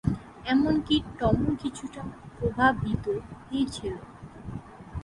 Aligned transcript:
এমনকি 0.45 0.95
টমও 1.19 1.51
কিছুটা 1.61 2.01
প্রভাবিত 2.35 3.05
হয়েছিল। 3.41 3.93